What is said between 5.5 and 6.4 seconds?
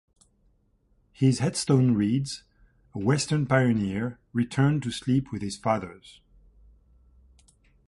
Fathers.